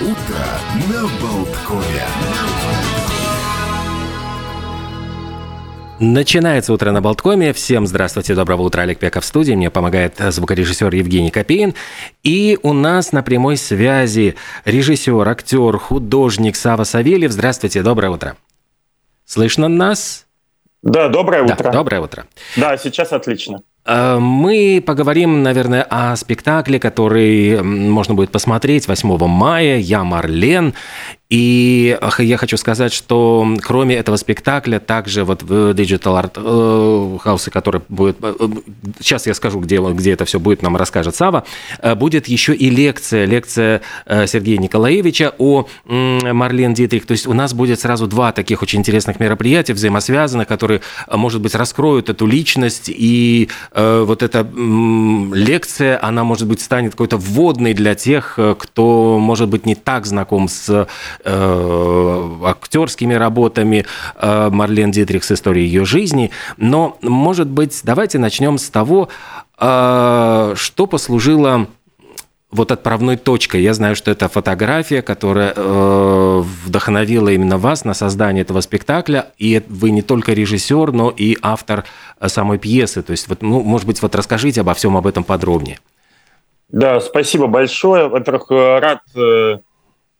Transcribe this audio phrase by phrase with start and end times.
[0.00, 0.44] Утро
[0.90, 2.02] на Болткове.
[6.00, 7.52] Начинается утро на Болткоме.
[7.52, 8.82] Всем здравствуйте, доброго утра.
[8.82, 9.52] Олег Пеков в студии.
[9.52, 11.74] Мне помогает звукорежиссер Евгений Копеин.
[12.24, 14.34] И у нас на прямой связи
[14.64, 17.30] режиссер, актер, художник Сава Савельев.
[17.30, 18.36] Здравствуйте, доброе утро.
[19.24, 20.26] Слышно нас?
[20.82, 21.62] Да, доброе утро.
[21.62, 22.26] Да, доброе утро.
[22.56, 23.60] Да, сейчас отлично.
[23.86, 30.74] Э, мы поговорим, наверное, о спектакле, который можно будет посмотреть 8 мая «Я Марлен».
[31.30, 37.50] И я хочу сказать, что кроме этого спектакля, также вот в Digital Art э, House,
[37.50, 38.18] который будет...
[38.22, 38.34] Э,
[39.00, 41.44] сейчас я скажу, где, где это все будет, нам расскажет Сава.
[41.96, 47.06] Будет еще и лекция, лекция Сергея Николаевича о Марлен Дитрих.
[47.06, 51.54] То есть у нас будет сразу два таких очень интересных мероприятия, взаимосвязанных, которые, может быть,
[51.56, 54.46] раскроют эту личность и вот эта
[55.34, 60.06] лекция, она, может быть, станет какой-то вводной для тех, э, кто, может быть, не так
[60.06, 60.86] знаком с
[61.24, 63.84] э, актерскими работами
[64.16, 66.30] э, Марлен Дитрих с историей ее жизни.
[66.56, 69.08] Но, может быть, давайте начнем с того,
[69.58, 71.66] э, что послужило
[72.54, 73.62] вот отправной точкой.
[73.62, 79.60] Я знаю, что это фотография, которая э, вдохновила именно вас на создание этого спектакля, и
[79.68, 81.84] вы не только режиссер, но и автор
[82.20, 83.02] э, самой пьесы.
[83.02, 85.78] То есть, вот, ну, может быть, вот расскажите обо всем об этом подробнее.
[86.68, 88.08] Да, спасибо большое.
[88.08, 89.58] Во-первых, э, рад э,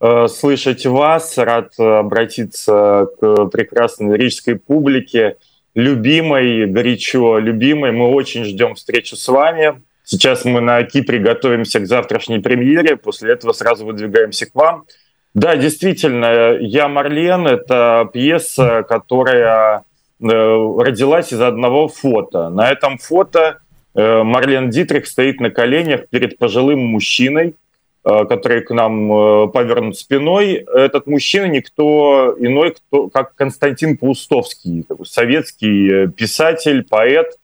[0.00, 5.36] э, слышать вас, рад обратиться к прекрасной лирической публике,
[5.74, 7.92] любимой, горячо любимой.
[7.92, 9.82] Мы очень ждем встречи с вами.
[10.05, 14.84] Сейчас мы на Кипре готовимся к завтрашней премьере, после этого сразу выдвигаемся к вам.
[15.33, 19.78] Да, действительно, «Я Марлен»— это пьеса, которая
[20.20, 22.50] э, родилась из одного фото.
[22.50, 23.58] На этом фото
[23.94, 27.56] э, Марлен Дитрих стоит на коленях перед пожилым мужчиной,
[28.05, 30.66] э, который к нам повернут спиной.
[30.72, 37.39] Этот мужчина никто иной, кто, как Константин Паустовский, советский писатель, поэт—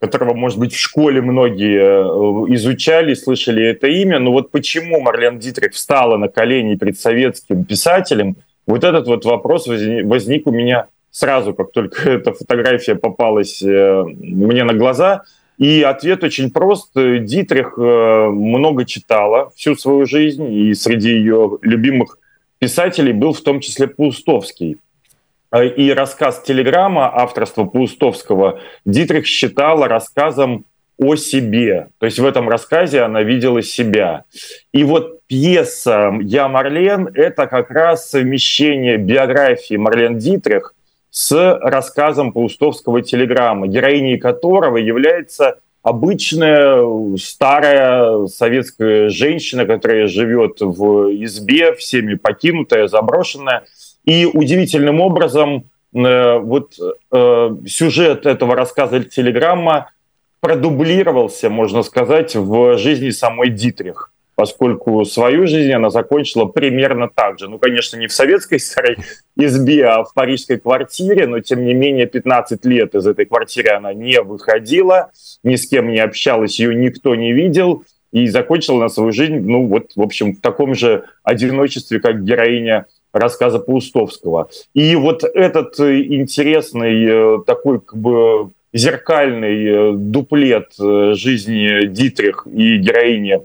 [0.00, 4.18] которого, может быть, в школе многие э, изучали, слышали это имя.
[4.18, 9.66] Но вот почему Марлен Дитрих встала на колени перед советским писателем, вот этот вот вопрос
[9.66, 15.22] возник у меня сразу, как только эта фотография попалась э, мне на глаза.
[15.58, 16.92] И ответ очень прост.
[16.94, 22.16] Дитрих э, много читала всю свою жизнь, и среди ее любимых
[22.58, 24.78] писателей был в том числе Паустовский.
[25.52, 30.64] Э, и рассказ «Телеграмма» авторства Паустовского Дитрих считала рассказом
[30.96, 31.88] о себе.
[31.98, 34.24] То есть в этом рассказе она видела себя.
[34.72, 40.74] И вот пьеса «Я Марлен»— это как раз совмещение биографии Марлен Дитрих
[41.10, 51.72] с рассказом Паустовского «Телеграмма», героиней которого является обычная старая советская женщина, которая живет в избе,
[51.72, 53.64] всеми покинутая, заброшенная—
[54.04, 56.74] и удивительным образом э, вот
[57.12, 59.90] э, сюжет этого рассказа «Телеграмма»
[60.40, 67.46] продублировался, можно сказать, в жизни самой Дитрих поскольку свою жизнь она закончила примерно так же.
[67.46, 68.96] Ну, конечно, не в советской старой
[69.36, 73.92] избе, а в парижской квартире, но, тем не менее, 15 лет из этой квартиры она
[73.92, 75.10] не выходила,
[75.42, 79.66] ни с кем не общалась, ее никто не видел, и закончила на свою жизнь, ну,
[79.66, 84.48] вот, в общем, в таком же одиночестве, как героиня рассказа Паустовского.
[84.74, 92.76] И вот этот э, интересный э, такой как бы зеркальный э, дуплет жизни Дитрих и
[92.76, 93.40] героини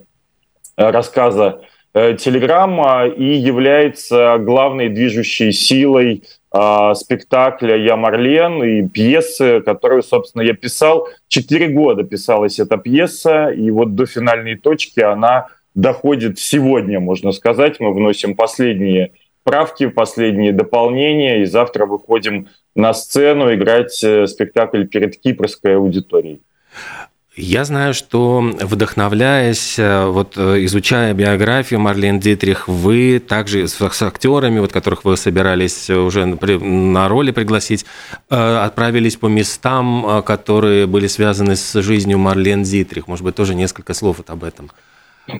[0.78, 1.62] рассказа
[1.94, 6.24] «Телеграмма» и является главной движущей силой
[6.94, 11.08] спектакля «Я Марлен» и пьесы, которую, собственно, я писал.
[11.30, 17.80] Четыре года писалась эта пьеса, и вот до финальной точки она доходит сегодня, можно сказать.
[17.80, 19.12] Мы вносим последние
[19.45, 26.41] правки, последние дополнения, и завтра выходим на сцену играть э, спектакль перед кипрской аудиторией.
[27.38, 34.01] Я знаю, что вдохновляясь, э, вот э, изучая биографию Марлен Дитрих, вы также с, с
[34.01, 37.86] актерами, вот которых вы собирались уже на роли пригласить,
[38.30, 43.07] отправились по местам, которые были связаны с жизнью Марлен Дитрих.
[43.07, 44.71] Может быть, тоже несколько слов вот об этом.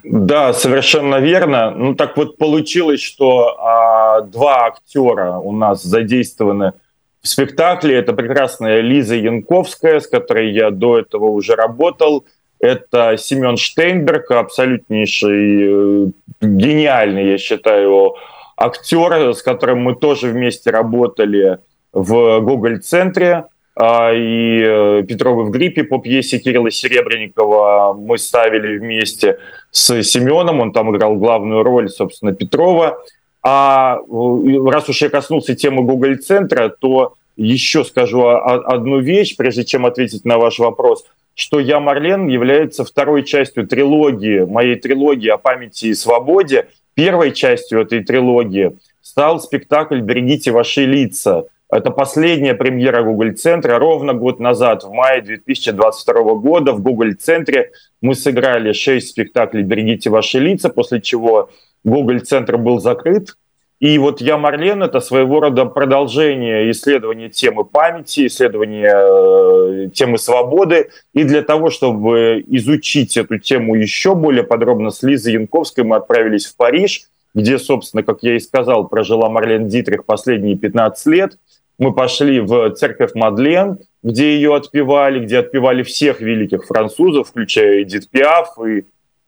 [0.04, 1.72] Да, совершенно верно.
[1.72, 3.85] Ну так вот получилось, что а,
[4.22, 6.74] два актера у нас задействованы
[7.22, 7.96] в спектакле.
[7.96, 12.26] Это прекрасная Лиза Янковская, с которой я до этого уже работал.
[12.60, 16.08] Это Семен Штейнберг, абсолютнейший, э,
[16.42, 18.16] гениальный, я считаю,
[18.58, 21.60] актер, с которым мы тоже вместе работали
[21.94, 23.46] в Гоголь-центре.
[23.78, 29.40] а, и э, Петровы в гриппе по пьесе Кирилла Серебренникова мы ставили вместе
[29.72, 33.04] с Семеном, он там играл главную роль, собственно, Петрова.
[33.48, 39.86] А э, раз уж я коснулся темы Google-центра, то еще скажу одну вещь, прежде чем
[39.86, 41.06] ответить на ваш вопрос,
[41.36, 46.70] что «Я, Марлен» является второй частью трилогии, моей трилогии о памяти и свободе.
[46.96, 54.14] Первой частью этой трилогии стал спектакль «Берегите ваши лица», это последняя премьера Google центра Ровно
[54.14, 57.72] год назад, в мае 2022 года, в Google центре
[58.02, 61.50] мы сыграли шесть спектаклей «Берегите ваши лица», после чего
[61.86, 63.38] Google центр был закрыт.
[63.80, 70.90] И вот «Я, Марлен»— это своего рода продолжение исследования темы памяти, исследования э, темы свободы.
[71.14, 76.46] И для того, чтобы изучить эту тему еще более подробно, с Лизой Янковской мы отправились
[76.46, 77.04] в Париж,
[77.34, 81.38] где, собственно, как я и сказал, прожила Марлен Дитрих последние 15 лет—
[81.78, 88.10] мы пошли в церковь Мадлен, где ее отпевали, где отпевали всех великих французов, включая Эдит
[88.10, 88.86] Пиаф и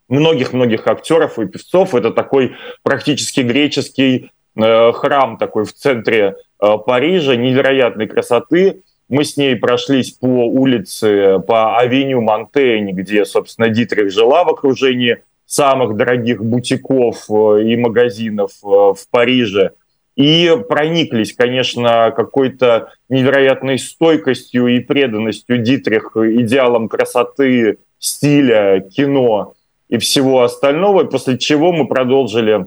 [0.09, 1.95] многих-многих актеров и певцов.
[1.95, 8.83] Это такой практически греческий э, храм такой в центре э, Парижа, невероятной красоты.
[9.09, 15.19] Мы с ней прошлись по улице, по авеню Монтень, где, собственно, Дитрих жила в окружении
[15.45, 19.71] самых дорогих бутиков э, и магазинов э, в Париже–
[20.17, 29.53] и прониклись, конечно, какой-то невероятной стойкостью и преданностью Дитрих идеалам красоты, стиля, кино
[29.89, 32.65] и всего остального, после чего мы продолжили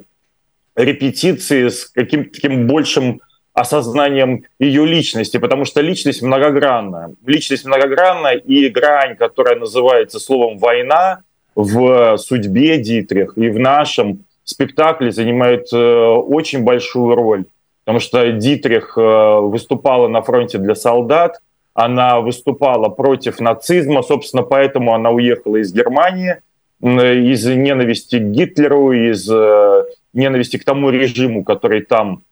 [0.76, 3.20] репетиции с каким-то таким большим
[3.52, 7.14] осознанием ее личности, потому что личность многогранна.
[7.26, 11.22] Личность многогранна, и грань, которая называется словом «война»,
[11.54, 17.44] в судьбе Дитрих и в нашем спектакле занимает э, очень большую роль,
[17.84, 19.00] потому что Дитрих э,
[19.40, 21.40] выступала на фронте для солдат,
[21.74, 26.36] она выступала против нацизма, собственно, поэтому она уехала из Германии
[26.82, 32.22] из ненависти к Гитлеру, из э, ненависти к тому режиму, который там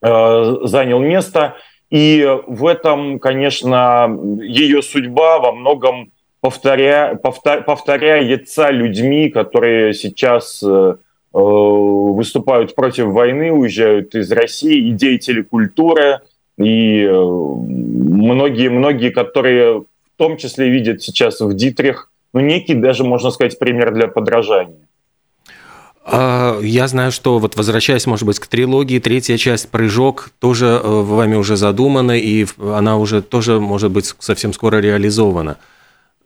[0.00, 1.56] занял место.
[1.90, 10.62] И в этом, конечно, ее судьба во многом повторя, повтор, повторяется людьми, которые сейчас
[11.34, 16.20] Э, выступают против войны, уезжают из России, и деятели культуры,
[16.56, 19.84] и многие-многие, э, которые в
[20.16, 24.86] том числе видят сейчас в Дитрих, ну, некий даже, можно сказать, пример для подражания.
[26.04, 30.80] А, я знаю, что вот возвращаясь, может быть, к трилогии, третья часть «Прыжок» тоже э,
[30.82, 35.56] вами уже задумана, и она уже тоже, может быть, совсем скоро реализована.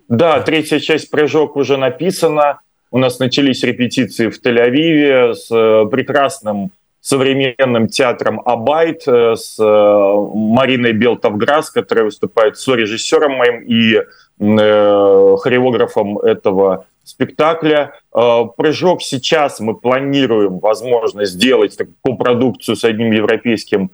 [0.08, 2.60] Да, третья часть «Прыжок» уже написана.
[2.90, 10.14] У нас начались репетиции в Тель-Авиве с э, прекрасным современным театром «Абайт», э, с э,
[10.34, 14.00] Мариной Белтовграс, которая выступает с режиссером моим и
[14.38, 17.92] хореографом этого спектакля.
[18.10, 23.92] Прыжок сейчас мы планируем, возможно, сделать такую продукцию с одним европейским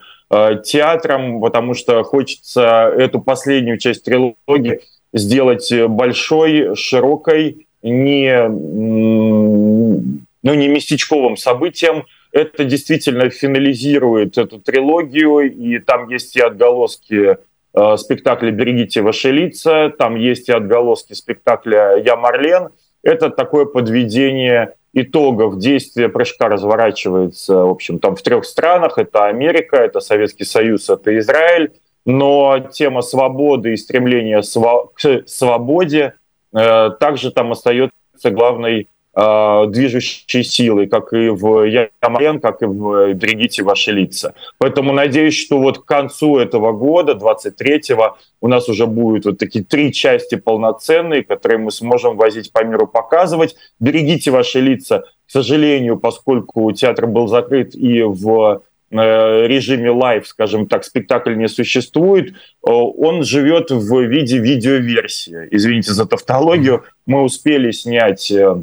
[0.64, 4.81] театром, потому что хочется эту последнюю часть трилогии
[5.12, 10.02] сделать большой, широкой, не, ну,
[10.43, 12.05] не местечковым событием.
[12.33, 17.39] Это действительно финализирует эту трилогию, и там есть и отголоски
[17.75, 22.69] э, спектакля «Берегите ваши лица», там есть и отголоски спектакля «Я Марлен».
[23.03, 28.99] Это такое подведение итогов действия прыжка разворачивается, в общем, там в трех странах.
[28.99, 31.73] Это Америка, это Советский Союз, это Израиль.
[32.05, 36.15] Но тема свободы и стремления к свободе
[36.53, 37.93] Э, также там остается
[38.25, 44.34] главной э, движущей силой, как и в Ямарен, как и в Берегите ваши лица.
[44.58, 49.65] Поэтому надеюсь, что вот к концу этого года, 23-го, у нас уже будут вот такие
[49.65, 53.56] три части полноценные, которые мы сможем возить по миру, показывать.
[53.81, 55.05] Берегите ваши лица.
[55.27, 61.48] К сожалению, поскольку театр был закрыт и в Э, режиме live, скажем так, спектакль не
[61.48, 65.46] существует, э, он живет в виде видеоверсии.
[65.51, 66.84] Извините за тавтологию.
[67.05, 68.63] Мы успели снять э,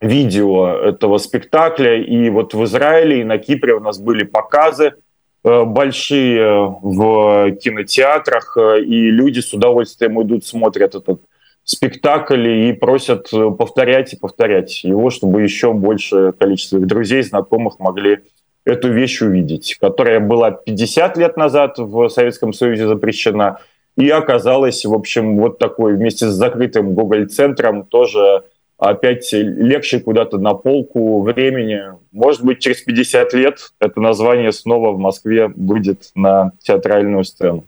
[0.00, 4.94] видео этого спектакля, и вот в Израиле и на Кипре у нас были показы
[5.42, 11.20] большие в кинотеатрах, и люди с удовольствием идут, смотрят этот
[11.64, 18.20] спектакль и просят повторять и повторять его, чтобы еще большее количество друзей, знакомых могли
[18.64, 23.58] эту вещь увидеть, которая была 50 лет назад в Советском Союзе запрещена
[23.96, 28.44] и оказалась, в общем, вот такой вместе с закрытым Google-центром тоже
[28.78, 31.80] опять легче куда-то на полку времени.
[32.12, 37.66] Может быть, через 50 лет это название снова в Москве выйдет на театральную сцену.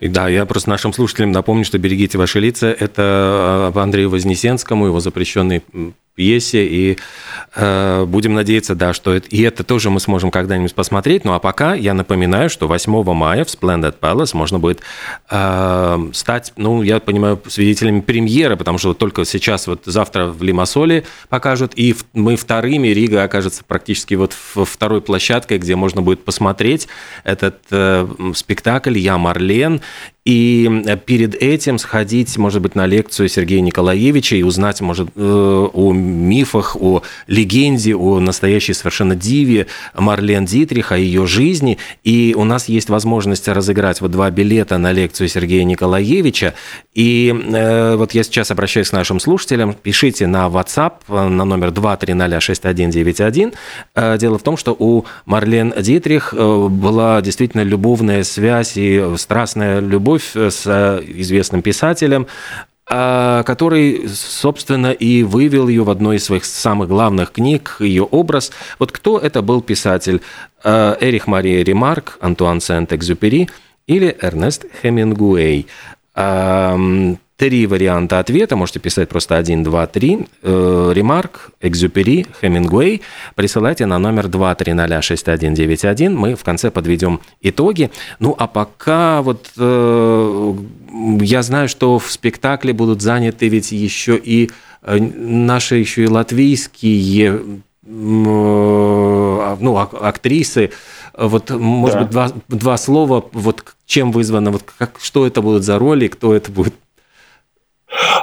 [0.00, 4.86] И да, я просто нашим слушателям напомню, что «Берегите ваши лица»– это об Андрею Вознесенскому,
[4.86, 5.62] его запрещенный
[6.14, 6.98] пьесе, и
[7.54, 11.24] э, будем надеяться, да, что это, и это тоже мы сможем когда-нибудь посмотреть.
[11.24, 14.80] Ну а пока я напоминаю, что 8 мая в Splendid Palace можно будет
[15.30, 20.42] э, стать, ну, я понимаю, свидетелями премьеры, потому что вот только сейчас, вот завтра в
[20.42, 26.24] Лимассоле покажут, и мы вторыми, Рига окажется практически вот в второй площадкой, где можно будет
[26.24, 26.88] посмотреть
[27.24, 29.80] этот э, спектакль «Я Марлен»,
[30.24, 35.20] и э, перед этим сходить, может быть, на лекцию Сергея Николаевича и узнать, может, э,
[35.20, 41.76] о мифах, о легенде, о настоящей совершенно диве Марлен Дитрих, о ее жизни.
[42.04, 46.54] И у нас есть возможность разыграть вот два билета на лекцию Сергея Николаевича.
[46.94, 49.74] И э, вот я сейчас обращаюсь к нашим слушателям.
[49.74, 53.52] Пишите на WhatsApp на номер 2306191.
[54.18, 60.36] Дело в том, что у Марлен Дитрих была действительно любовная связь и страстная любовь любовь
[60.36, 62.26] с э, известным писателем,
[62.86, 68.52] а, который, собственно, и вывел ее в одной из своих самых главных книг, ее образ.
[68.78, 70.20] Вот кто это был писатель?
[70.62, 73.48] Э, Эрих Мария Ремарк, Антуан Сент-Экзюпери
[73.86, 75.66] или Эрнест Хемингуэй?
[77.36, 78.54] Три варианта ответа.
[78.54, 80.18] Можете писать просто 1, 2, 3.
[80.42, 83.02] Ремарк, Экзюпери, Хемингуэй.
[83.34, 86.14] Присылайте на номер 2306191.
[86.14, 87.90] Мы в конце подведем итоги.
[88.20, 90.54] Ну, а пока вот э,
[91.22, 94.50] я знаю, что в спектакле будут заняты ведь еще и
[94.82, 97.40] э, наши еще и латвийские
[97.86, 100.70] а, ну, актрисы.
[101.16, 102.02] Вот, может да.
[102.02, 106.34] быть, два, два слова, вот чем вызвано, вот как, что это будут за роли, кто
[106.34, 106.74] это будет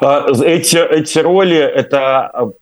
[0.01, 2.53] эти, эти роли– это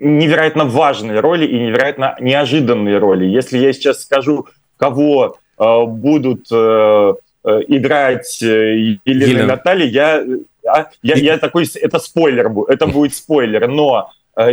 [0.00, 3.26] невероятно важные роли и невероятно неожиданные роли.
[3.26, 4.46] Если я сейчас скажу,
[4.76, 9.46] кого а, будут э, э, играть э, Елена, Елена.
[9.46, 10.24] Наталья, я,
[10.66, 14.10] а, я, я такой, это спойлер, это будет спойлер, но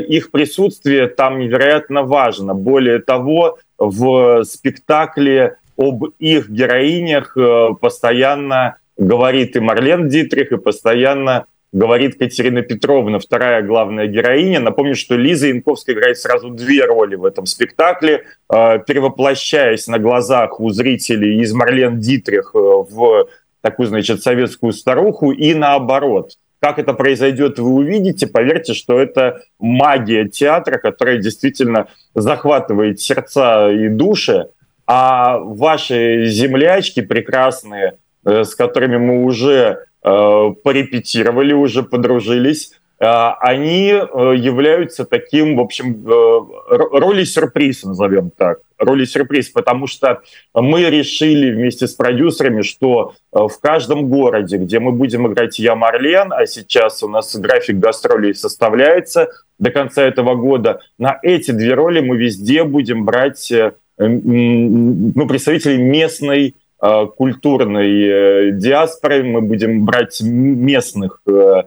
[0.09, 2.53] их присутствие там невероятно важно.
[2.53, 7.37] Более того, в спектакле об их героинях
[7.79, 14.59] постоянно говорит и Марлен Дитрих, и постоянно говорит Катерина Петровна, вторая главная героиня.
[14.59, 20.59] Напомню, что Лиза Янковская играет сразу две роли в этом спектакле, э, перевоплощаясь на глазах
[20.59, 23.27] у зрителей из Марлен Дитрих э, в
[23.61, 26.31] такую, значит, советскую старуху и наоборот.
[26.59, 28.25] Как это произойдет, вы увидите.
[28.25, 34.47] Поверьте, что это магия театра, которая действительно захватывает сердца и души.
[34.87, 45.05] А ваши землячки прекрасные, с которыми мы уже э, порепетировали, уже подружились, э, они являются
[45.05, 50.21] таким, в общем, роли сюрприз, назовем так, роли сюрприз, потому что
[50.53, 56.33] мы решили вместе с продюсерами, что в каждом городе, где мы будем играть «Я Марлен»,
[56.33, 62.01] а сейчас у нас график гастролей составляется до конца этого года, на эти две роли
[62.01, 63.51] мы везде будем брать
[63.97, 71.63] ну, представителей местной Э, культурной э, диаспорой, мы будем брать местных э,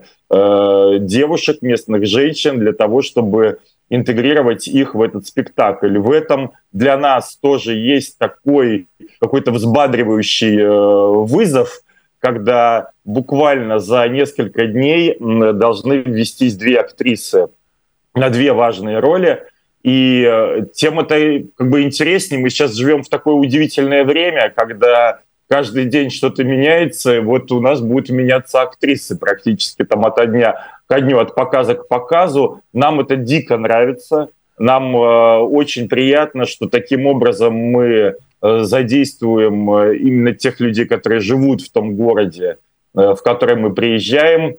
[0.99, 5.97] девушек, местных женщин для того, чтобы интегрировать их в этот спектакль.
[5.97, 8.87] В этом для нас тоже есть такой
[9.19, 11.81] какой-то взбадривающий вызов,
[12.19, 17.49] когда буквально за несколько дней должны ввестись две актрисы
[18.13, 19.43] на две важные роли.
[19.83, 22.39] И э, тем это как бы интереснее.
[22.39, 27.21] Мы сейчас живем в такое удивительное время, когда каждый день что-то меняется.
[27.21, 31.87] Вот у нас будут меняться актрисы практически там от дня к дню, от показа к
[31.87, 32.61] показу.
[32.73, 34.29] Нам это дико нравится.
[34.57, 37.87] Нам э, очень приятно, что таким образом мы
[38.41, 42.57] э, задействуем э, именно тех людей, которые живут в том городе,
[42.95, 44.57] э, в который мы приезжаем.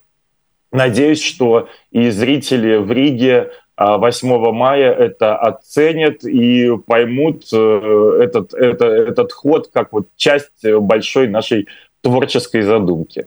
[0.73, 8.55] Надеюсь, что и зрители в Риге 8 а мая это оценят и поймут э, этот,
[8.55, 11.69] это, этот ход как вот часть большой нашей
[12.03, 13.27] творческой задумки.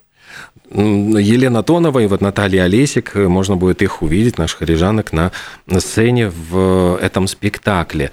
[0.72, 5.32] Елена Тонова и вот Наталья Олесик, можно будет их увидеть, наших рижанок, на
[5.80, 8.12] сцене в этом спектакле.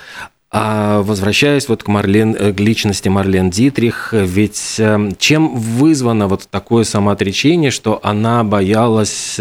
[0.55, 6.85] А возвращаясь вот к, Марлен, к личности Марлен Дитрих, ведь э, чем вызвано вот такое
[6.85, 9.41] самоотречение, что она боялась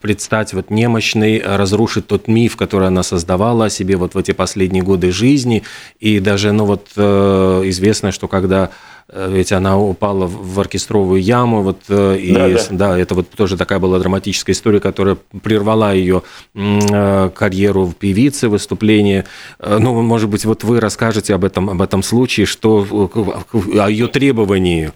[0.00, 4.82] предстать вот немощной, разрушить тот миф, который она создавала о себе вот в эти последние
[4.82, 5.62] годы жизни.
[6.00, 8.70] И даже, ну вот, э, известно, что когда
[9.08, 12.58] э, ведь она упала в оркестровую яму, вот, э, и, да, да.
[12.70, 16.22] да, это вот тоже такая была драматическая история, которая прервала ее
[16.54, 19.24] карьеру в певице, выступление.
[19.58, 24.92] Ну, может быть, вот вы расскажете об этом, об этом случае, что, о ее требовании.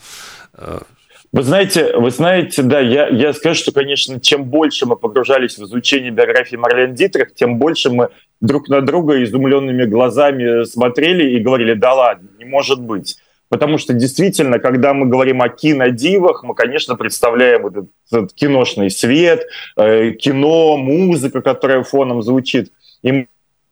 [1.31, 5.65] Вы знаете, вы знаете, да, я, я скажу, что, конечно, чем больше мы погружались в
[5.65, 8.09] изучение биографии Марлен Дитрих, тем больше мы
[8.41, 13.19] друг на друга изумленными глазами смотрели и говорили, да ладно, не может быть.
[13.51, 19.47] Потому что действительно, когда мы говорим о кинодивах, мы, конечно, представляем этот, этот киношный свет,
[19.77, 22.73] э, кино, музыка, которая фоном звучит.
[23.03, 23.27] И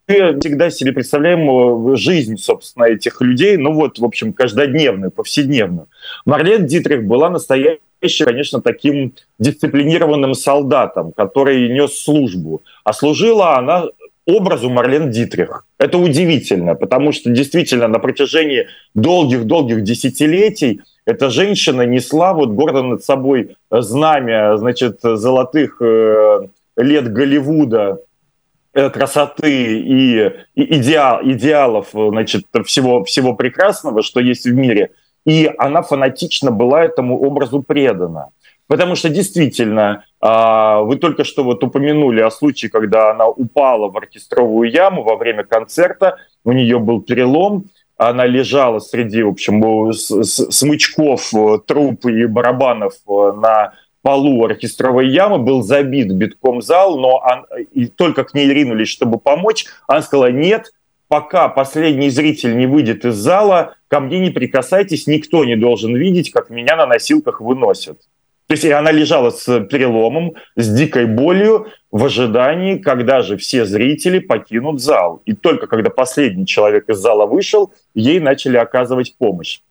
[0.07, 5.89] всегда себе представляем э, жизнь, собственно, этих людей, ну вот, в общем, каждодневную, повседневную.
[6.25, 7.81] Марлен Дитрих была настоящей
[8.25, 12.63] конечно, таким дисциплинированным солдатом, который нес службу.
[12.85, 13.87] А служила она
[14.27, 15.65] образу Марлен Дитрих.
[15.79, 23.05] Это удивительно, потому что действительно на протяжении долгих-долгих десятилетий эта женщина несла вот гордо над
[23.05, 28.01] собой знамя, значит, золотых э, лет Голливуда,
[28.93, 34.93] красоты и, идеал, идеалов значит, всего, всего прекрасного, что есть в мире.
[35.25, 38.29] И она фанатично была этому образу предана.
[38.69, 43.97] Потому что действительно, а, вы только что вот упомянули о случае, когда она упала в
[43.97, 47.67] оркестровую яму во время концерта, у нее был перелом,
[47.97, 53.73] она лежала среди, в общем, смычков, э, труп и барабанов э, на
[54.07, 59.19] полу оркестровой ямы, был забит битком зал, но он, и только к ней ринулись, чтобы
[59.19, 59.67] помочь.
[59.89, 60.73] Она сказала, нет,
[61.09, 66.31] пока последний зритель не выйдет из зала, ко мне не прикасайтесь, никто не должен видеть,
[66.31, 67.99] как меня на носилках выносят.
[68.47, 74.21] То есть она лежала с переломом, с дикой болью в ожидании, когда же все зрители
[74.21, 75.21] покинут зал.
[75.25, 79.63] И только когда последний человек из зала вышел, ей начали оказывать помощь.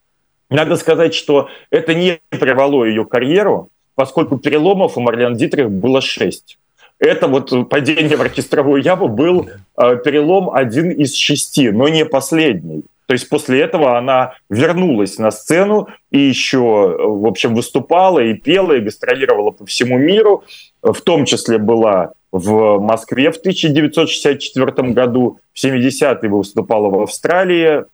[0.50, 6.58] Надо сказать, что это не прервало ее карьеру, поскольку переломов у Марлен Дитрих было шесть.
[7.00, 12.84] Это вот падение в оркестровую яму был э, перелом один из шести, но не последний.
[13.08, 18.74] То есть после этого она вернулась на сцену и еще, в общем, выступала и пела,
[18.74, 20.44] и гастролировала по всему миру.
[20.82, 27.86] В том числе была в Москве в 1964 году, в 70-е выступала в Австралии,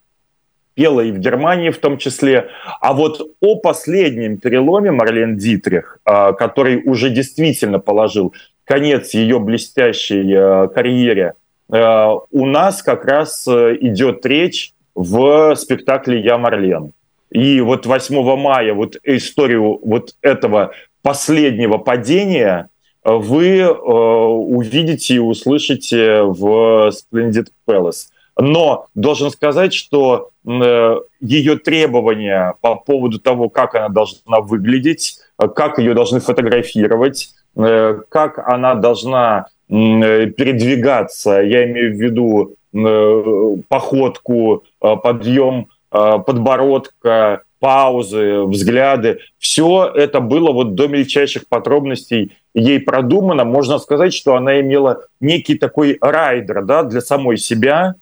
[0.82, 2.48] пела и в Германии в том числе.
[2.80, 10.34] А вот о последнем переломе Марлен Дитрих, а, который уже действительно положил конец ее блестящей
[10.36, 11.34] а, карьере,
[11.72, 16.94] а, у нас как раз идет речь в спектакле «Я Марлен».
[17.30, 20.72] И вот 8 мая вот историю вот этого
[21.04, 22.70] последнего падения
[23.04, 28.11] вы э, увидите и услышите в Splendid Palace.
[28.38, 35.20] Но должен сказать, что э, ее требования по поводу того, как она должна выглядеть,
[35.56, 43.56] как ее должны фотографировать, э, как она должна э, передвигаться, я имею в виду Э,
[43.68, 49.20] походку, э, подъем э, подбородка, паузы, взгляды.
[49.40, 53.44] Все это было вот до мельчайших подробностей ей продумано.
[53.44, 57.96] Можно сказать, что она имела некий такой райдер да, для самой себя,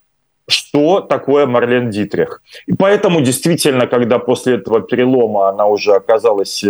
[0.50, 2.42] что такое Марлен Дитрих.
[2.68, 6.64] И поэтому действительно, когда после этого перелома она уже оказалась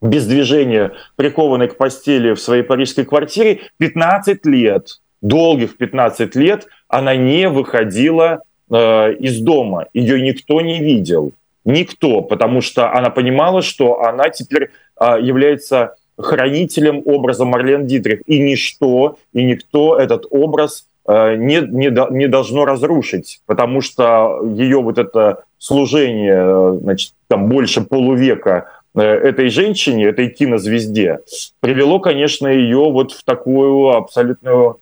[0.00, 7.16] без движения, прикованной к постели в своей парижской квартире, 15 лет, долгих 15 лет– она
[7.16, 11.32] не выходила э, из дома, ее никто не видел,
[11.64, 18.38] никто, потому что она понимала, что она теперь э, является хранителем образа Марлен Дитрих, и
[18.40, 24.98] ничто, и никто этот образ э, не, не, не должно разрушить, потому что ее вот
[24.98, 31.20] это служение, э, значит, там больше полувека э, этой женщине, этой кинозвезде,
[31.60, 34.80] привело, конечно, ее вот в такую абсолютную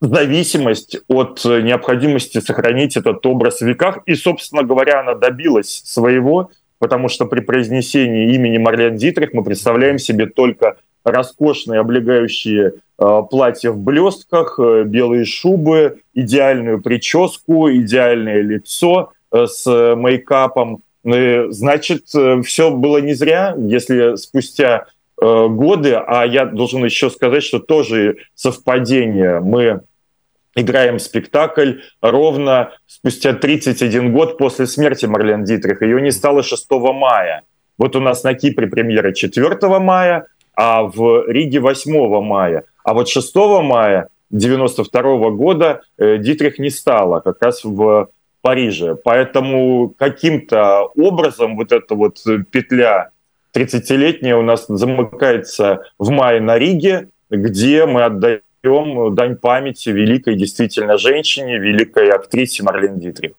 [0.00, 3.98] зависимость от э, необходимости сохранить этот образ в веках.
[4.06, 9.98] И, собственно говоря, она добилась своего, потому что при произнесении имени Марлен Дитрих мы представляем
[9.98, 19.12] себе только роскошные облегающие э, платья в блестках, э, белые шубы, идеальную прическу, идеальное лицо
[19.32, 20.82] э, с мейкапом.
[21.02, 24.84] Значит, все было не зря, если спустя
[25.16, 29.80] годы, а я должен еще сказать, что тоже совпадение, мы
[30.54, 35.82] играем спектакль ровно спустя 31 год после смерти Марлен Дитрих.
[35.82, 37.42] Ее не стало 6 мая.
[37.78, 40.26] Вот у нас на Кипре премьера 4 мая,
[40.62, 42.64] а в Риге 8 мая.
[42.84, 48.10] А вот 6 мая 92 года э, Дитрих не стало, как раз в
[48.42, 48.94] Париже.
[48.94, 52.18] Поэтому каким-то образом вот эта вот
[52.50, 53.08] петля
[53.56, 60.98] 30-летняя у нас замыкается в мае на Риге, где мы отдаем дань памяти великой действительно
[60.98, 63.32] женщине, великой актрисе Марлен Дитрих.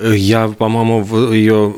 [0.00, 1.74] Я, по-моему, в ее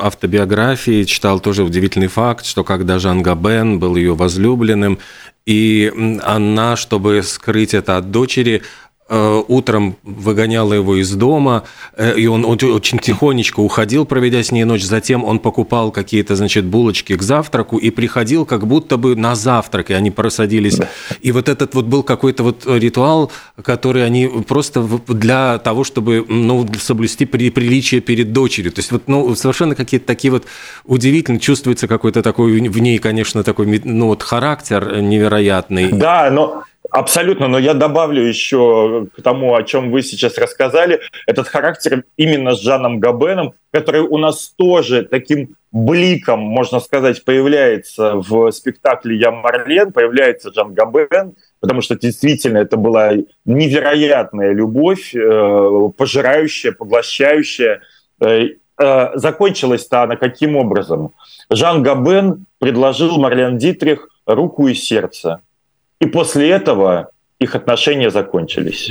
[0.00, 4.98] автобиографии читал тоже удивительный факт, что когда Жан Габен был ее возлюбленным,
[5.44, 5.92] и
[6.22, 8.62] она, чтобы скрыть это от дочери, Э,
[9.08, 11.64] утром выгоняла его из дома,
[11.96, 14.84] э, и он очень тихонечко уходил, проведя с ней ночь.
[14.84, 19.90] Затем он покупал какие-то, значит, булочки к завтраку и приходил как будто бы на завтрак,
[19.90, 20.78] и они просадились.
[21.20, 26.66] И вот этот вот был какой-то вот ритуал, который они просто для того, чтобы ну,
[26.78, 28.72] соблюсти приличие перед дочерью.
[28.72, 30.44] То есть вот ну, совершенно какие-то такие вот
[30.84, 35.92] удивительные, чувствуется какой-то такой в ней, конечно, такой ну, вот характер невероятный.
[35.92, 41.46] Да, но Абсолютно, но я добавлю еще к тому, о чем вы сейчас рассказали, этот
[41.46, 48.50] характер именно с Жаном Габеном, который у нас тоже таким бликом, можно сказать, появляется в
[48.52, 53.12] спектакле «Я Марлен», появляется Жан Габен, потому что действительно это была
[53.44, 57.82] невероятная любовь, э, пожирающая, поглощающая.
[58.20, 58.46] Э,
[58.78, 61.12] э, закончилась-то она каким образом?
[61.50, 65.40] Жан Габен предложил Марлен Дитрих руку и сердце–
[66.00, 68.90] и после этого их отношения закончились.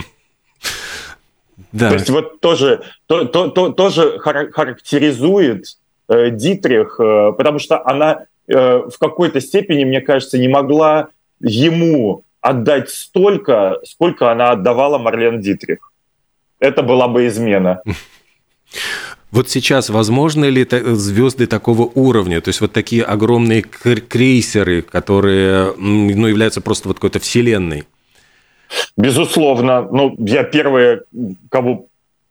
[1.72, 1.90] Да.
[1.90, 5.66] То есть вот тоже, то, то, то, тоже характеризует
[6.08, 12.24] э, Дитрих, э, потому что она э, в какой-то степени, мне кажется, не могла ему
[12.42, 15.92] отдать столько, сколько она отдавала Марлен Дитрих.
[16.60, 17.82] Это была бы измена.
[19.30, 26.28] Вот сейчас возможны ли звезды такого уровня, то есть вот такие огромные крейсеры, которые ну,
[26.28, 27.84] являются просто вот какой-то вселенной?
[28.96, 29.82] Безусловно.
[29.82, 31.04] Ну, я первое,
[31.50, 31.88] кого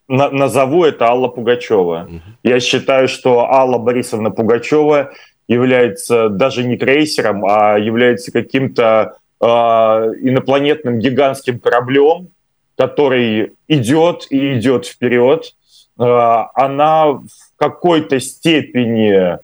[0.07, 2.07] на назову, это Алла Пугачева.
[2.09, 2.21] Угу.
[2.43, 5.11] Я считаю, что Алла Борисовна Пугачева
[5.47, 12.29] является даже не крейсером, а является каким-то э, инопланетным гигантским кораблем,
[12.75, 15.56] который идет и идет вперед Э,
[15.97, 19.39] она в какой-то степени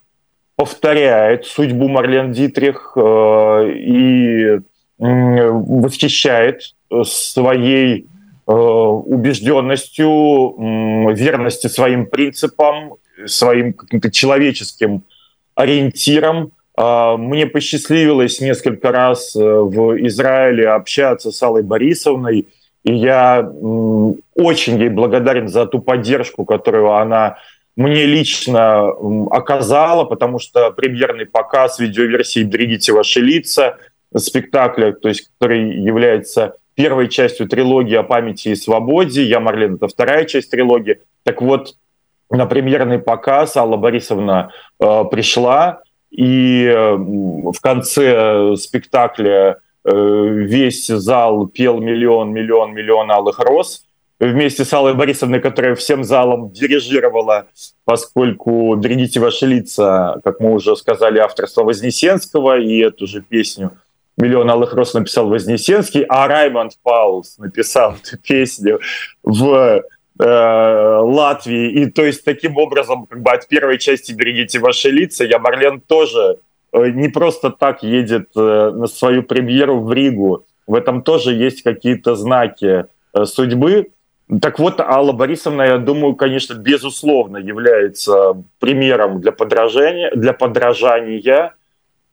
[0.55, 4.59] повторяет судьбу Марлен Дитрих э, и
[4.99, 8.05] восхищает своей
[8.47, 15.03] э, убежденностью, верности своим принципам, своим каким-то человеческим
[15.55, 16.51] ориентирам.
[16.75, 22.47] Мне посчастливилось несколько раз в Израиле общаться с Аллой Борисовной–
[22.83, 23.49] и я
[24.35, 27.37] очень ей благодарен за ту поддержку, которую она
[27.75, 28.89] мне лично
[29.31, 33.77] оказала, потому что премьерный показ видеоверсии «Берегите ваши лица»
[34.15, 39.23] спектакля, то есть, который является первой частью трилогии о памяти и свободе.
[39.23, 40.99] «Я, Марлен»— это вторая часть трилогии.
[41.23, 41.75] Так вот,
[42.29, 51.47] на премьерный показ Алла Борисовна э, пришла, и э, в конце спектакля Э, весь зал
[51.47, 53.83] пел миллион, миллион, миллион алых роз
[54.19, 57.47] вместе с Аллой Борисовной, которая всем залом дирижировала,
[57.85, 63.71] поскольку «Берегите ваши лица», как мы уже сказали, авторство Вознесенского, и эту же песню
[64.17, 68.79] «Миллион алых роз» написал Вознесенский, а Раймонд Паулс написал эту песню
[69.23, 69.83] в
[70.19, 71.71] э, Латвии.
[71.71, 75.81] И то есть таким образом, как бы от первой части «Берегите ваши лица» я Марлен
[75.81, 80.45] тоже Э, не просто так едет э, на свою премьеру в Ригу.
[80.67, 83.91] В этом тоже есть какие-то знаки э, судьбы.
[84.41, 91.53] Так вот, Алла Борисовна, я думаю, конечно, безусловно является примером для подражания, для подражания,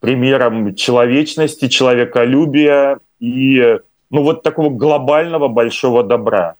[0.00, 3.78] примером человечности, человеколюбия и
[4.10, 6.56] ну, вот такого глобального большого добра.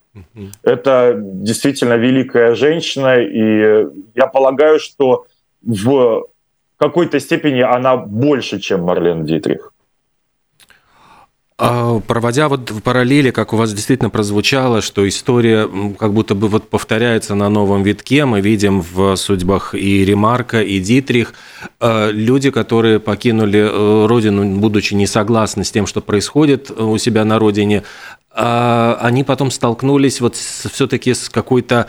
[0.63, 5.27] Это действительно великая женщина, и я полагаю, что
[5.63, 6.27] в
[6.81, 9.73] какой-то степени она больше, чем Марлен Дитрих.
[11.59, 16.49] А, проводя вот в параллели, как у вас действительно прозвучало, что история как будто бы
[16.49, 21.35] вот повторяется на новом витке, мы видим в судьбах и Ремарка, и Дитрих,
[21.79, 27.27] а, люди, которые покинули э, родину, будучи не согласны с тем, что происходит у себя
[27.27, 27.83] на родине,
[28.31, 31.89] а, они потом столкнулись вот все-таки с какой-то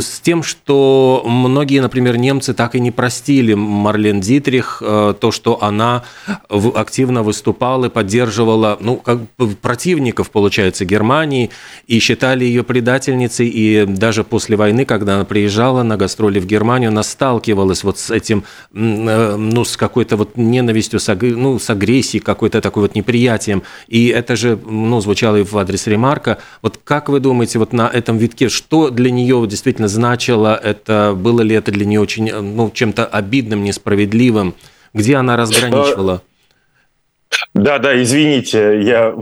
[0.00, 5.62] с тем, что многие, например, немцы так и не простили Марлен Дитрих э, то, что
[5.62, 6.04] она
[6.48, 9.20] активно выступала и поддерживала ну, как
[9.60, 11.50] противников, получается, Германии,
[11.86, 16.88] и считали ее предательницей, и даже после войны, когда она приезжала на гастроли в Германию,
[16.88, 18.44] она сталкивалась вот с этим,
[18.74, 24.36] э, ну, с какой-то вот ненавистью, ну, с агрессией, какой-то такой вот неприятием, и это
[24.36, 26.38] же, ну, звучало и в адрес Ремарка.
[26.62, 31.42] Вот как вы думаете, вот на этом витке, что для нее действительно значило это, было
[31.42, 34.54] ли это для нее очень, ну, чем-то обидным, несправедливым?
[34.94, 36.22] Где она разграничивала?
[37.54, 39.14] Да, да, извините, я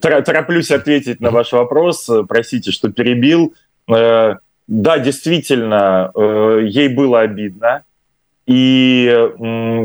[0.00, 2.10] тороплюсь ответить на ваш вопрос.
[2.28, 3.54] Простите, что перебил.
[3.88, 4.34] Э,
[4.66, 7.84] да, действительно, э, ей было обидно.
[8.48, 9.06] И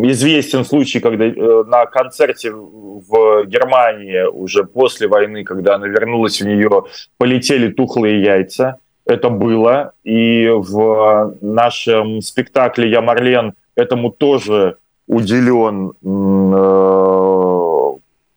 [0.03, 6.47] известен случай, когда э, на концерте в Германии уже после войны, когда она вернулась, у
[6.47, 6.85] нее
[7.17, 8.77] полетели тухлые яйца.
[9.05, 9.91] Это было.
[10.05, 16.89] И в нашем спектакле «Я Марлен» этому тоже уделен э,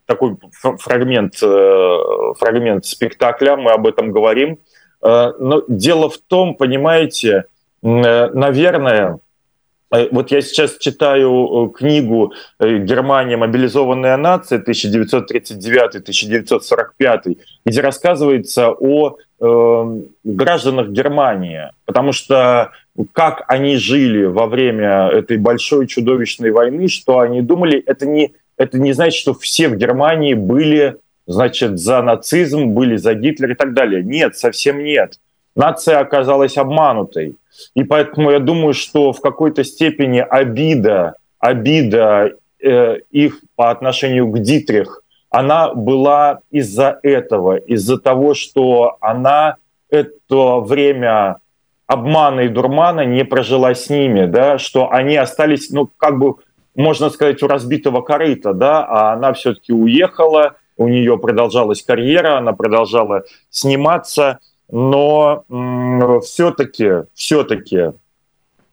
[0.07, 0.37] такой
[0.81, 1.99] фрагмент, э,
[2.37, 4.59] фрагмент спектакля, мы об этом говорим.
[5.03, 7.45] Но дело в том, понимаете,
[7.83, 9.21] наверное,
[9.91, 13.37] вот я сейчас читаю книгу «Германия.
[13.37, 22.73] Мобилизованная нация» 1939-1945, где рассказывается о э, гражданах Германии, потому что
[23.13, 28.79] как они жили во время этой большой чудовищной войны, что они думали, это не, это
[28.79, 30.97] не значит, что все в Германии были
[31.27, 34.03] значит, за нацизм, были за Гитлера и так далее.
[34.03, 35.19] Нет, совсем нет.
[35.57, 37.37] Нация оказалась обманутой.
[37.75, 44.39] И поэтому я думаю, что в какой-то степени обида, обида э, их по отношению к
[44.39, 49.57] Дитрих, она была из-за этого, из-за того, что она
[49.91, 51.39] это время
[51.87, 56.35] обмана и дурмана не прожила с ними, да, что они остались, ну, как бы,
[56.75, 62.53] можно сказать, у разбитого корыта, да, а она все-таки уехала, у нее продолжалась карьера, она
[62.53, 65.45] продолжала сниматься, но
[66.23, 67.93] все-таки, все-таки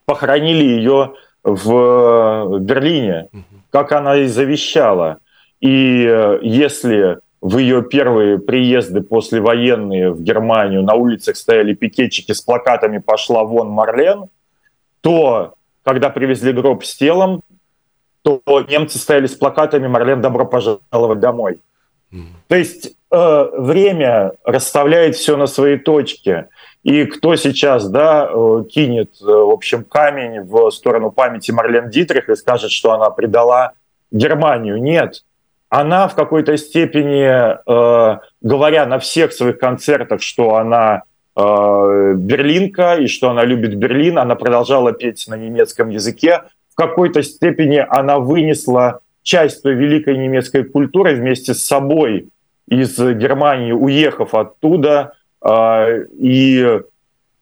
[0.06, 3.30] похоронили ее в Берлине,
[3.70, 5.20] как она и завещала.
[5.60, 12.32] И э, если в ее первые приезды после военные в Германию на улицах стояли пикетчики
[12.32, 14.30] с плакатами «Пошла вон, Марлен»,
[15.02, 17.42] то, когда привезли гроб с телом,
[18.22, 21.62] то немцы стояли с плакатами «Марлен, добро пожаловать домой».
[22.14, 22.28] Mm.
[22.48, 26.48] То есть э, время расставляет все на свои точки.
[26.84, 32.30] И кто сейчас да, э, кинет, э, в общем, камень в сторону памяти Марлен Дитрих
[32.30, 33.74] и скажет, что она предала
[34.12, 34.82] Германию?
[34.82, 35.24] Нет
[35.74, 41.02] она в какой-то степени, э, говоря на всех своих концертах, что она
[41.36, 46.44] э, берлинка и что она любит Берлин, она продолжала петь на немецком языке.
[46.72, 52.30] В какой-то степени она вынесла часть той великой немецкой культуры вместе с собой
[52.68, 55.14] из Германии, уехав оттуда.
[55.42, 56.82] Э, и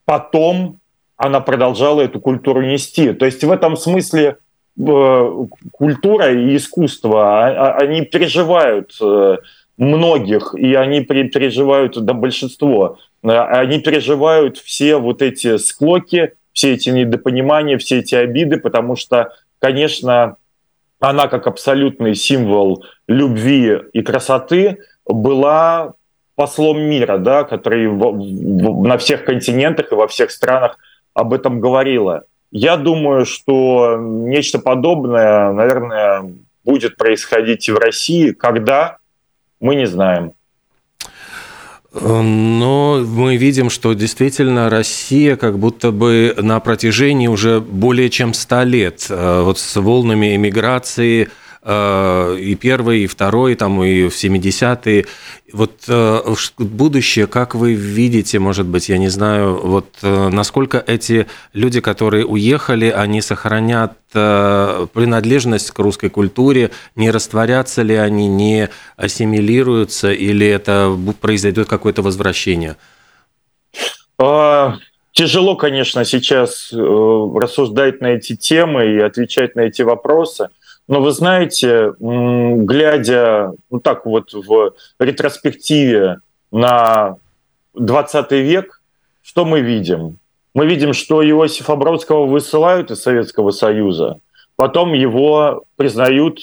[0.04, 0.78] потом
[1.16, 3.12] она продолжала эту культуру нести.
[3.12, 4.38] То есть в этом смысле
[4.78, 9.36] Э, культура и искусство, а, а, они переживают э,
[9.76, 16.88] многих, и они переживают, да, большинство, э, они переживают все вот эти склоки, все эти
[16.88, 20.36] недопонимания, все эти обиды, потому что, конечно,
[21.00, 25.94] она как абсолютный символ любви и красоты была
[26.34, 30.78] послом мира, да, который в, в, на всех континентах и во всех странах
[31.14, 32.24] об этом говорила.
[32.50, 36.34] Я думаю, что нечто подобное, наверное,
[36.64, 38.32] будет происходить и в России.
[38.32, 38.98] Когда,
[39.60, 40.32] мы не знаем.
[41.94, 48.62] Но мы видим, что действительно Россия как будто бы на протяжении уже более чем 100
[48.62, 51.28] лет э, вот с волнами эмиграции–
[51.64, 55.06] и первый, и второй, там, и в 70-е.
[55.52, 61.28] Вот э, будущее, как вы видите, может быть, я не знаю, вот э, насколько эти
[61.52, 70.12] люди, которые уехали, они сохранят принадлежность к русской культуре, не растворятся ли они, не ассимилируются,
[70.12, 72.76] или это произойдет какое-то возвращение?
[74.18, 74.76] А,
[75.12, 80.48] тяжело, конечно, сейчас рассуждать на эти темы и отвечать на эти вопросы–
[80.88, 86.18] но вы знаете, глядя ну так вот в ретроспективе
[86.50, 87.16] на
[87.74, 88.82] 20 век,
[89.22, 90.18] что мы видим?
[90.54, 94.18] Мы видим, что Иосифа Бродского высылают из Советского Союза,
[94.56, 96.40] потом его признают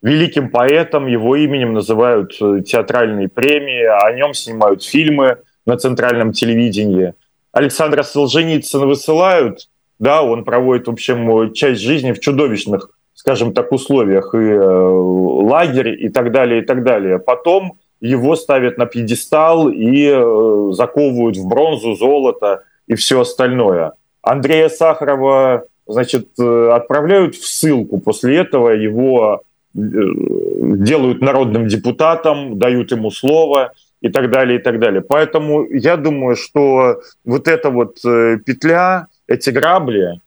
[0.00, 7.14] великим поэтом, его именем называют э, театральные премии, о нем снимают фильмы на центральном телевидении.
[7.52, 9.68] Александра Солженицына высылают,
[9.98, 12.90] да, он проводит, в общем, часть жизни в чудовищных
[13.22, 17.20] скажем так, условиях и э, лагерь и так далее, и так далее.
[17.20, 23.92] Потом его ставят на пьедестал и э, заковывают в бронзу, золото и все остальное.
[24.22, 28.00] Андрея Сахарова, значит, э, отправляют в ссылку.
[28.00, 35.00] После этого его делают народным депутатом, дают ему слово и так далее, и так далее.
[35.00, 40.20] Поэтому я думаю, что вот эта вот петля, эти грабли,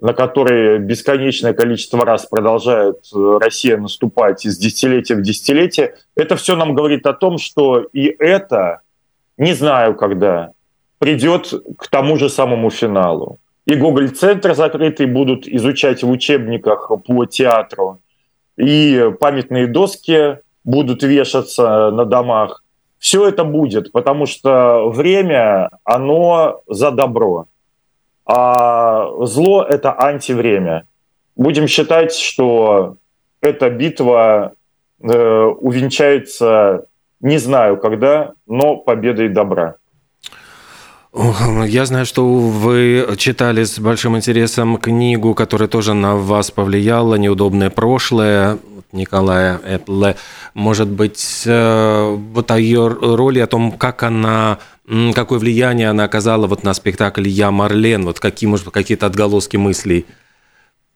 [0.00, 6.56] на который бесконечное количество раз продолжает э, Россия наступать из десятилетия в десятилетие, это все
[6.56, 8.80] нам говорит о том, что и это,
[9.36, 10.52] не знаю когда,
[10.98, 13.38] придет к тому же самому финалу.
[13.66, 18.00] И Гоголь-центр закрытый будут изучать в учебниках по театру,
[18.56, 22.64] и памятные доски будут вешаться на домах.
[22.98, 27.46] Все это будет, потому что время, оно за добро
[28.32, 30.86] а зло— это антивремя.
[31.34, 32.96] Будем считать, что
[33.40, 34.52] эта битва
[35.02, 36.86] э, увенчается,
[37.20, 39.76] не знаю когда, но победой добра.
[41.12, 47.70] Я знаю, что вы читали с большим интересом книгу, которая тоже на вас повлияла, «Неудобное
[47.70, 48.58] прошлое»
[48.92, 50.16] Николая Эппле.
[50.54, 54.58] Может быть, э, вот о ее роли, о том, как она
[55.14, 59.56] какое влияние она оказала вот на спектакль «Я Марлен», вот какие, может быть, какие-то отголоски
[59.56, 60.06] мыслей?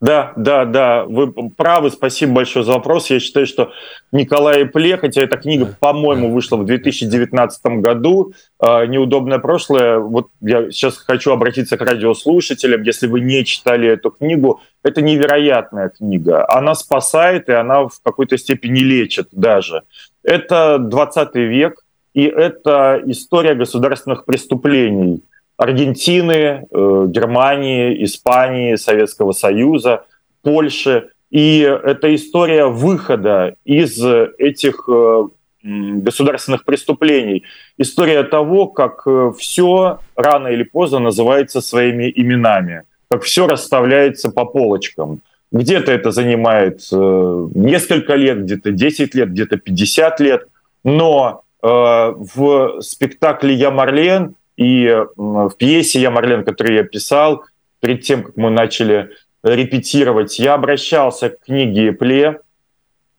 [0.05, 3.09] Да, да, да, вы правы, спасибо большое за вопрос.
[3.09, 3.73] Я считаю, что
[4.13, 10.71] Николай Пле, хотя эта книга, по-моему, вышла в 2019 году, а, «Неудобное прошлое», вот я
[10.71, 16.45] сейчас хочу обратиться к радиослушателям, если вы не читали эту книгу, это невероятная книга.
[16.51, 19.85] Она спасает, и она в какой-то степени лечит даже.
[20.23, 21.81] Это 20 век,
[22.13, 25.23] и это история государственных преступлений
[25.57, 30.05] Аргентины, э, Германии, Испании, Советского Союза,
[30.43, 31.11] Польши.
[31.31, 34.05] И это история выхода из
[34.39, 35.25] этих э,
[35.63, 37.45] государственных преступлений.
[37.79, 44.45] История того, как э, все рано или поздно называется своими именами, как все расставляется по
[44.45, 45.21] полочкам.
[45.53, 50.49] Где-то это занимает несколько лет, где-то 10 лет, где-то 50 лет,
[50.83, 57.45] но в спектакле «Я Марлен» и в пьесе «Я Марлен», которую я писал,
[57.81, 59.11] перед тем, как мы начали
[59.43, 62.41] репетировать, я обращался к книге Пле,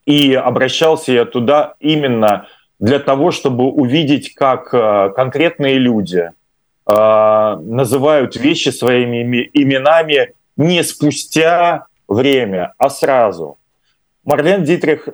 [0.06, 2.48] и обращался я туда именно
[2.80, 6.32] для того, чтобы увидеть, как э, конкретные люди
[6.86, 13.58] э, называют вещи своими именами не спустя время, а сразу.
[14.24, 15.10] Марлен Дитрих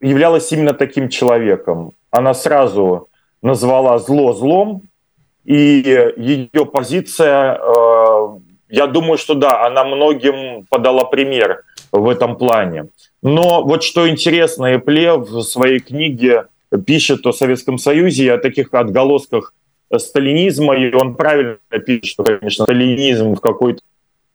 [0.00, 3.08] являлась именно таким человеком она сразу
[3.40, 4.82] назвала зло злом,
[5.44, 12.88] и ее позиция, э, я думаю, что да, она многим подала пример в этом плане.
[13.22, 16.46] Но вот что интересно, Эпле в своей книге
[16.86, 19.52] пишет о Советском Союзе о таких отголосках
[19.96, 23.82] сталинизма, и он правильно пишет, что, конечно, сталинизм в какой-то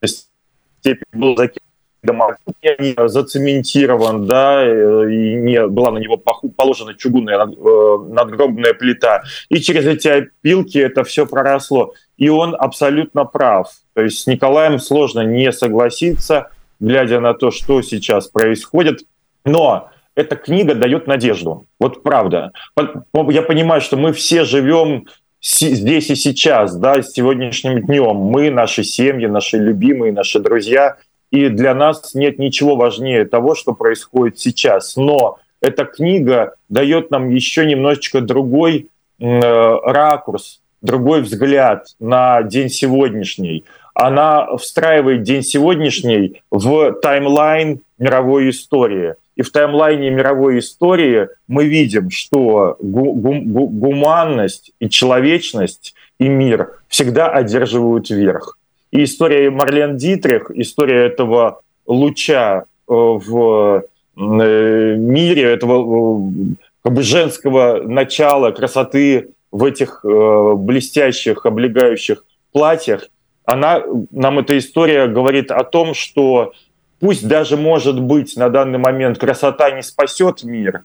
[0.05, 1.66] степени был закинут
[2.03, 9.23] не зацементирован, да, и не была на него положена чугунная э, надгробная плита.
[9.49, 11.93] И через эти опилки это все проросло.
[12.17, 13.71] И он абсолютно прав.
[13.93, 19.01] То есть с Николаем сложно не согласиться, глядя на то, что сейчас происходит.
[19.45, 21.67] Но эта книга дает надежду.
[21.79, 22.51] Вот правда.
[22.77, 25.07] Я понимаю, что мы все живем
[25.41, 28.15] здесь и сейчас, да, с сегодняшним днем.
[28.15, 30.97] Мы, наши семьи, наши любимые, наши друзья–
[31.31, 34.95] и для нас нет ничего важнее того, что происходит сейчас.
[34.95, 43.65] Но эта книга дает нам еще немножечко другой э, ракурс, другой взгляд на день сегодняшний.
[43.93, 49.15] Она встраивает день сегодняшний в таймлайн мировой истории.
[49.35, 56.73] И в таймлайне мировой истории мы видим, что гу- гу- гуманность и человечность и мир
[56.87, 58.56] всегда одерживают верх.
[58.91, 63.83] И история Марлен Дитрих, история этого луча э, в
[64.15, 73.07] э, мире, этого э, как бы женского начала, красоты в этих блестящих, облегающих платьях,
[73.45, 76.51] она, нам эта история говорит о том, что
[76.99, 80.83] пусть даже, может быть, на данный момент красота не спасет мир,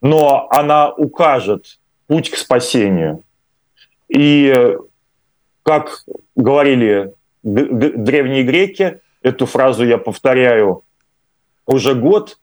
[0.00, 3.22] но она укажет путь к спасению.
[4.08, 4.74] И
[5.62, 7.12] как говорили
[7.42, 9.00] древние греки.
[9.22, 10.82] Эту фразу я повторяю
[11.66, 12.38] уже год.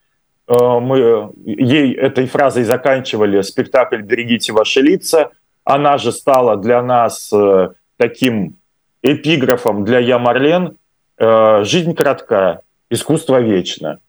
[0.48, 5.32] Э, мы ей этой фразой заканчивали спектакль «Берегите ваши лица».
[5.64, 8.56] Она же стала для нас э, таким
[9.02, 10.78] эпиграфом для Я Марлен
[11.18, 14.00] э, «Жизнь коротка, искусство вечно».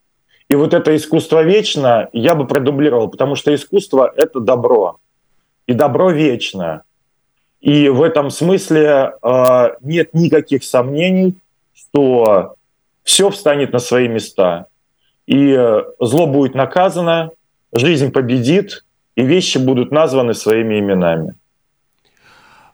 [0.49, 4.99] И вот это искусство вечно я бы продублировал, потому что искусство— это добро.
[5.67, 6.83] И добро вечно.
[7.61, 11.37] И в этом смысле э, нет никаких сомнений,
[11.75, 12.55] что
[13.03, 14.67] все встанет на свои места.
[15.27, 15.57] И
[16.01, 17.31] зло будет наказано,
[17.73, 18.85] жизнь победит,
[19.15, 21.35] и вещи будут названы своими именами.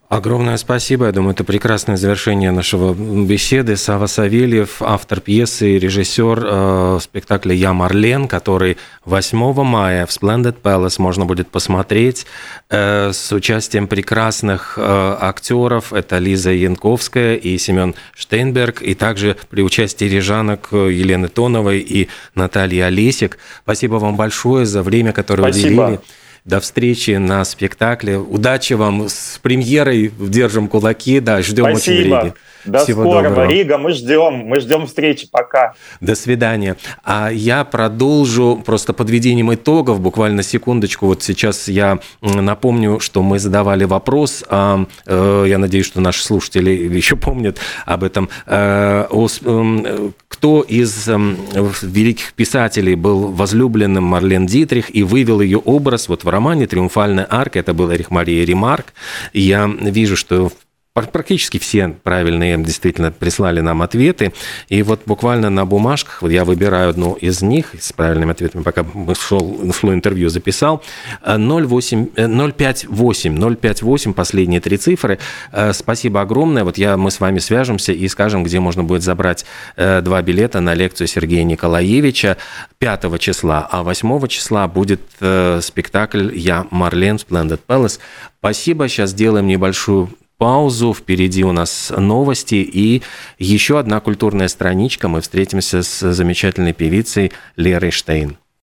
[0.09, 1.07] Огромное спасибо.
[1.07, 3.77] Я думаю, это прекрасное завершение нашего беседы.
[3.77, 10.63] Сава Савельев, автор пьесы и режиссер э, спектакля «Я Марлен», который 8 мая в Splendid
[10.63, 12.25] Palace можно будет посмотреть
[12.71, 15.93] э, с участием прекрасных э, актеров.
[15.93, 22.79] Это Лиза Янковская и Семен Штейнберг, и также при участии режанок Елены Тоновой и Натальи
[22.79, 23.39] Олесик.
[23.65, 25.83] Спасибо вам большое за время, которое Спасибо.
[25.83, 26.01] уделили.
[26.47, 28.19] До встречи на спектакле.
[28.19, 30.13] Удачи вам с премьерой.
[30.17, 31.19] Держим кулаки.
[31.19, 31.97] Да, ждем Спасибо.
[31.97, 32.35] очень в Риге.
[32.67, 33.51] До Всего скорого, доброго.
[33.51, 33.79] Рига.
[33.79, 34.35] Мы ждем.
[34.47, 35.29] Мы ждем встречи.
[35.29, 35.75] Пока.
[36.01, 36.77] До свидания.
[37.03, 40.01] А я продолжу просто подведением итогов.
[40.01, 41.07] Буквально секундочку.
[41.07, 44.45] Вот сейчас я напомню, что мы задавали вопрос.
[44.49, 48.29] А, э, я надеюсь, что наши слушатели еще помнят об этом.
[48.47, 56.25] Э, э, кто из великих писателей был возлюбленным Марлен Дитрих и вывел ее образ вот
[56.25, 57.59] в романе «Триумфальная арка».
[57.59, 58.93] Это был Эрих Мария Ремарк.
[59.33, 60.66] Я вижу, что в
[60.97, 64.33] Практически все правильные действительно прислали нам ответы.
[64.71, 68.87] И вот буквально на бумажках, вот я выбираю одну из них с правильными ответами, пока
[69.15, 70.83] шел, шло интервью, записал.
[71.23, 75.19] 08, 058, 058, последние три цифры.
[75.53, 76.65] Э, спасибо огромное.
[76.65, 79.45] Вот я, мы с вами свяжемся и скажем, где можно будет забрать
[79.77, 82.39] э, два билета на лекцию Сергея Николаевича
[82.79, 87.99] 5 числа, а 8 числа будет э, спектакль «Я Марлен Splendid Palace».
[88.39, 88.89] Спасибо.
[88.89, 90.93] Сейчас сделаем небольшую паузу.
[90.95, 93.03] Впереди у нас новости и
[93.39, 95.09] еще одна культурная страничка.
[95.09, 98.39] Мы встретимся с замечательной певицей Лерой Штейн.